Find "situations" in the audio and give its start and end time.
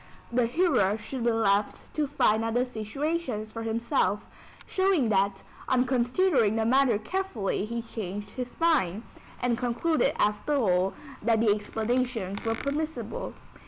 2.65-3.51